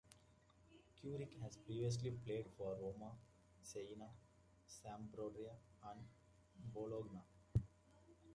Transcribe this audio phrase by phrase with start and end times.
[0.97, 3.11] Curci has previously played for Roma,
[3.61, 4.07] Siena,
[4.67, 5.53] Sampdoria
[5.91, 5.99] and
[6.73, 7.21] Bologna.